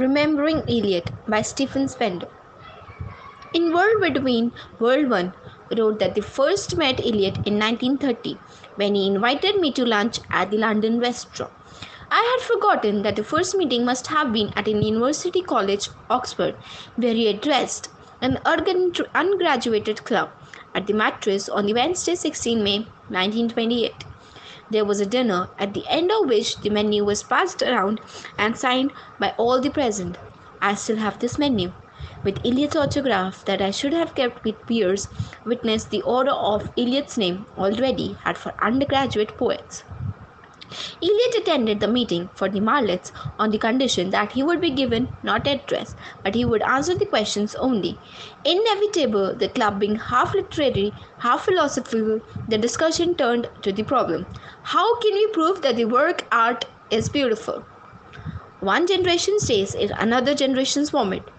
Remembering 0.00 0.62
Eliot 0.66 1.10
by 1.28 1.42
Stephen 1.42 1.86
Spender. 1.86 2.28
In 3.52 3.70
World 3.70 4.00
Between 4.00 4.52
World 4.78 5.10
One, 5.10 5.34
wrote 5.76 5.98
that 5.98 6.14
they 6.14 6.22
first 6.22 6.74
met 6.78 7.00
Eliot 7.00 7.38
in 7.44 7.58
1930 7.58 8.40
when 8.76 8.94
he 8.94 9.06
invited 9.06 9.56
me 9.60 9.70
to 9.74 9.84
lunch 9.84 10.18
at 10.30 10.50
the 10.50 10.56
London 10.56 11.00
restaurant. 11.00 11.52
I 12.10 12.22
had 12.30 12.46
forgotten 12.46 13.02
that 13.02 13.16
the 13.16 13.22
first 13.22 13.54
meeting 13.54 13.84
must 13.84 14.06
have 14.06 14.32
been 14.32 14.48
at 14.56 14.68
an 14.68 14.80
university 14.80 15.42
college, 15.42 15.90
Oxford, 16.08 16.56
where 16.96 17.12
he 17.12 17.28
addressed 17.28 17.90
an 18.22 18.38
ungraduated 18.46 20.04
club 20.04 20.30
at 20.74 20.86
the 20.86 20.94
Martlets 20.94 21.50
on 21.50 21.66
the 21.66 21.74
Wednesday, 21.74 22.14
16 22.14 22.64
May 22.64 22.78
1928. 23.08 24.06
There 24.70 24.84
was 24.84 25.00
a 25.00 25.04
dinner, 25.06 25.50
at 25.58 25.74
the 25.74 25.84
end 25.88 26.12
of 26.12 26.28
which 26.28 26.60
the 26.60 26.70
menu 26.70 27.04
was 27.04 27.24
passed 27.24 27.60
around 27.60 28.00
and 28.38 28.56
signed 28.56 28.92
by 29.18 29.34
all 29.36 29.60
the 29.60 29.68
present. 29.68 30.18
I 30.62 30.76
still 30.76 30.96
have 30.98 31.18
this 31.18 31.38
menu, 31.38 31.74
with 32.22 32.38
Eliot's 32.44 32.76
autograph 32.76 33.44
that 33.46 33.60
I 33.60 33.72
should 33.72 33.92
have 33.92 34.14
kept 34.14 34.44
with 34.44 34.64
Pierce, 34.66 35.08
witness 35.44 35.86
the 35.86 36.02
order 36.02 36.30
of 36.30 36.70
Eliot's 36.78 37.18
name 37.18 37.48
already 37.56 38.20
had 38.22 38.38
for 38.38 38.54
undergraduate 38.62 39.36
poets. 39.36 39.82
Eliot 41.02 41.34
attended 41.36 41.80
the 41.80 41.88
meeting 41.88 42.30
for 42.34 42.48
the 42.48 42.60
Martlets 42.60 43.12
on 43.38 43.50
the 43.50 43.58
condition 43.58 44.10
that 44.10 44.32
he 44.32 44.42
would 44.42 44.60
be 44.60 44.70
given 44.70 45.08
not 45.22 45.46
address, 45.46 45.94
but 46.22 46.34
he 46.34 46.44
would 46.44 46.62
answer 46.62 46.94
the 46.94 47.06
questions 47.06 47.54
only. 47.56 47.98
Inevitable, 48.44 49.34
the 49.36 49.48
club 49.48 49.78
being 49.80 49.96
half 49.96 50.34
literary, 50.34 50.92
half 51.18 51.44
philosophical, 51.44 52.20
the 52.48 52.58
discussion 52.58 53.14
turned 53.16 53.48
to 53.62 53.72
the 53.72 53.82
problem 53.82 54.26
how 54.62 54.98
can 55.00 55.14
we 55.14 55.26
prove 55.28 55.62
that 55.62 55.76
the 55.76 55.84
work 55.84 56.26
art 56.32 56.64
is 56.90 57.08
beautiful? 57.08 57.66
One 58.60 58.86
generation 58.86 59.38
stays 59.40 59.74
in 59.74 59.90
another 59.92 60.34
generation's 60.34 60.90
vomit. 60.90 61.30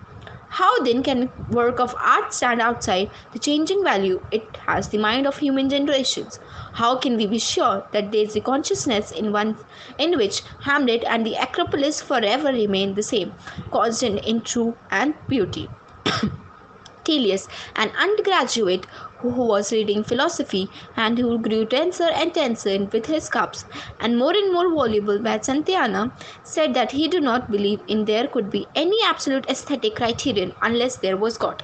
How 0.55 0.83
then 0.83 1.01
can 1.01 1.29
work 1.49 1.79
of 1.79 1.95
art 1.97 2.33
stand 2.33 2.59
outside 2.61 3.09
the 3.31 3.39
changing 3.39 3.85
value 3.85 4.21
it 4.31 4.57
has 4.67 4.89
the 4.89 4.97
mind 4.97 5.25
of 5.25 5.37
human 5.37 5.69
generations? 5.69 6.39
How 6.73 6.97
can 6.97 7.15
we 7.15 7.25
be 7.25 7.39
sure 7.39 7.85
that 7.93 8.11
there 8.11 8.25
is 8.25 8.35
a 8.35 8.41
consciousness 8.41 9.11
in 9.11 9.31
one 9.31 9.57
in 9.97 10.17
which 10.17 10.41
Hamlet 10.63 11.05
and 11.07 11.25
the 11.25 11.35
Acropolis 11.35 12.01
forever 12.01 12.49
remain 12.49 12.95
the 12.95 13.03
same, 13.03 13.33
constant 13.71 14.25
in 14.25 14.41
truth 14.41 14.75
and 14.89 15.15
beauty? 15.29 15.69
Thales, 17.05 17.47
an 17.77 17.91
undergraduate 17.97 18.85
who 19.21 19.47
was 19.47 19.71
reading 19.71 20.03
philosophy 20.03 20.71
and 20.95 21.17
who 21.17 21.39
grew 21.41 21.65
tenser 21.65 22.09
and 22.11 22.33
tenser 22.33 22.77
with 22.91 23.05
his 23.05 23.29
cups 23.29 23.65
and 23.99 24.17
more 24.17 24.33
and 24.33 24.53
more 24.53 24.69
voluble 24.73 25.21
by 25.21 25.37
Santayana, 25.39 26.11
said 26.43 26.73
that 26.73 26.91
he 26.91 27.07
did 27.07 27.23
not 27.23 27.49
believe 27.51 27.81
in 27.87 28.05
there 28.05 28.27
could 28.27 28.49
be 28.49 28.69
any 28.75 28.97
absolute 29.05 29.45
aesthetic 29.49 29.95
criterion 29.95 30.53
unless 30.61 30.97
there 30.99 31.17
was 31.17 31.37
God. 31.37 31.63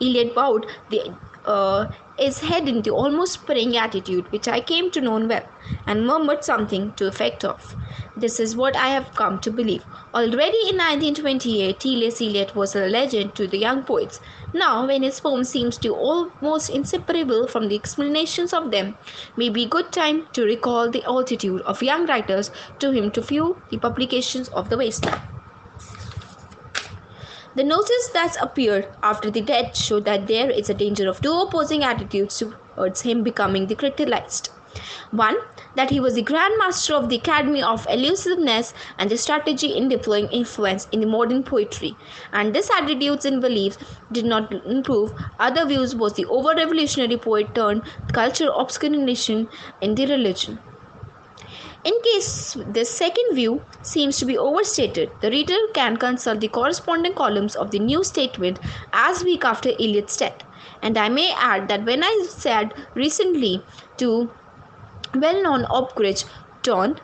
Eliot 0.00 0.34
bowed 0.34 0.66
the 0.88 1.20
uh, 1.44 1.86
his 2.18 2.40
head 2.40 2.68
into 2.68 2.90
almost 2.94 3.46
praying 3.46 3.76
attitude, 3.76 4.30
which 4.32 4.48
I 4.48 4.60
came 4.60 4.90
to 4.92 5.00
know 5.00 5.18
well, 5.26 5.46
and 5.86 6.06
murmured 6.06 6.44
something 6.44 6.92
to 6.94 7.06
effect 7.06 7.44
of, 7.44 7.76
This 8.16 8.38
is 8.40 8.56
what 8.56 8.76
I 8.76 8.88
have 8.88 9.14
come 9.14 9.38
to 9.40 9.50
believe. 9.50 9.86
Already 10.14 10.58
in 10.68 10.76
1928, 10.76 11.80
T.L.S. 11.80 12.20
Eliot 12.20 12.54
was 12.54 12.74
a 12.76 12.86
legend 12.88 13.34
to 13.36 13.46
the 13.46 13.58
young 13.58 13.84
poets. 13.84 14.20
Now, 14.52 14.86
when 14.86 15.02
his 15.02 15.20
poem 15.20 15.44
seems 15.44 15.78
to 15.78 15.94
almost 15.94 16.70
inseparable 16.70 17.46
from 17.48 17.68
the 17.68 17.76
explanations 17.76 18.52
of 18.52 18.70
them, 18.70 18.96
may 19.36 19.48
be 19.48 19.66
good 19.66 19.92
time 19.92 20.26
to 20.32 20.44
recall 20.44 20.90
the 20.90 21.04
altitude 21.04 21.62
of 21.62 21.82
young 21.82 22.06
writers 22.06 22.50
to 22.78 22.90
him 22.92 23.10
to 23.12 23.20
view 23.22 23.62
the 23.70 23.78
publications 23.78 24.48
of 24.48 24.68
the 24.68 24.76
wasteland. 24.78 25.20
The 27.54 27.64
notice 27.64 28.08
that 28.12 28.36
appeared 28.40 28.88
after 29.02 29.30
the 29.30 29.40
death 29.40 29.76
showed 29.76 30.04
that 30.04 30.26
there 30.26 30.50
is 30.50 30.70
a 30.70 30.74
danger 30.74 31.08
of 31.08 31.20
two 31.20 31.32
opposing 31.32 31.82
attitudes 31.84 32.38
towards 32.38 33.02
him 33.02 33.22
becoming 33.22 33.66
the 33.66 33.74
criticized. 33.76 34.50
One, 35.10 35.36
that 35.74 35.90
he 35.90 35.98
was 35.98 36.14
the 36.14 36.22
Grand 36.22 36.54
Master 36.58 36.94
of 36.94 37.08
the 37.08 37.16
Academy 37.16 37.62
of 37.62 37.86
Elusiveness 37.90 38.72
and 38.98 39.10
the 39.10 39.18
strategy 39.18 39.76
in 39.76 39.88
deploying 39.88 40.28
influence 40.28 40.86
in 40.92 41.00
the 41.00 41.06
modern 41.06 41.42
poetry, 41.42 41.96
and 42.32 42.54
this 42.54 42.70
attitudes 42.70 43.24
and 43.24 43.40
beliefs 43.40 43.78
did 44.12 44.24
not 44.24 44.52
improve. 44.64 45.12
Other 45.40 45.66
views 45.66 45.94
was 45.96 46.14
the 46.14 46.26
over 46.26 46.54
revolutionary 46.54 47.16
poet 47.16 47.54
turned 47.54 47.82
culture 48.12 48.50
obscuration 48.54 49.48
in 49.80 49.96
the 49.96 50.06
religion. 50.06 50.60
In 51.84 51.94
case 52.02 52.56
this 52.66 52.90
second 52.90 53.34
view 53.34 53.64
seems 53.82 54.18
to 54.18 54.24
be 54.26 54.36
overstated, 54.36 55.10
the 55.20 55.30
reader 55.30 55.58
can 55.74 55.96
consult 55.96 56.40
the 56.40 56.48
corresponding 56.48 57.14
columns 57.14 57.56
of 57.56 57.70
the 57.70 57.78
New 57.78 58.02
Statesman 58.04 58.58
as 58.92 59.22
week 59.24 59.44
after 59.44 59.70
Eliot's 59.70 60.16
death. 60.16 60.38
And 60.82 60.96
I 60.98 61.08
may 61.08 61.32
add 61.36 61.68
that 61.68 61.84
when 61.84 62.02
I 62.04 62.26
said 62.28 62.72
recently 62.94 63.66
to 63.98 64.30
well-known 65.14 65.66
Oxbridge 65.70 66.24
Ton 66.62 66.96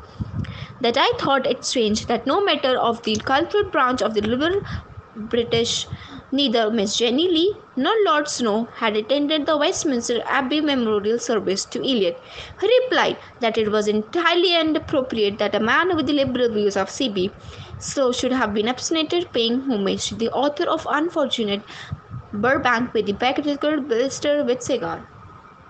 that 0.81 0.97
I 0.99 1.13
thought 1.19 1.47
it 1.47 1.65
strange 1.65 2.07
that 2.07 2.27
no 2.27 2.45
matter 2.45 2.79
of 2.79 3.03
the 3.05 3.17
cultural 3.17 3.71
branch 3.71 4.03
of 4.03 4.15
the 4.15 4.21
liberal 4.21 4.61
British 5.17 5.89
Neither 6.31 6.71
Miss 6.71 6.97
Jenny 6.99 7.27
Lee 7.29 7.63
nor 7.75 7.95
Lord 8.05 8.29
Snow 8.29 8.69
had 8.75 8.97
attended 8.97 9.47
the 9.47 9.57
Westminster 9.57 10.23
Abbey 10.27 10.61
memorial 10.61 11.19
service 11.19 11.65
to 11.67 11.79
Eliot. 11.81 12.23
He 12.61 12.69
replied 12.83 13.19
that 13.41 13.57
it 13.57 13.71
was 13.73 13.89
entirely 13.89 14.55
inappropriate 14.55 15.39
that 15.39 15.55
a 15.55 15.61
man 15.61 15.97
with 15.97 16.07
the 16.07 16.13
liberal 16.13 16.53
views 16.53 16.77
of 16.77 16.91
C.P. 16.91 17.35
Snow 17.79 18.13
should 18.13 18.33
have 18.33 18.53
been 18.53 18.69
abstinent 18.69 19.15
paying 19.33 19.63
homage 19.71 20.07
to 20.09 20.15
the 20.17 20.31
author 20.31 20.69
of 20.69 20.87
Unfortunate 20.91 21.65
Burbank 22.33 22.93
with 22.95 23.07
the 23.07 23.15
practical 23.15 23.79
Bleistein 23.83 24.47
with 24.47 24.63
cigar. 24.63 25.09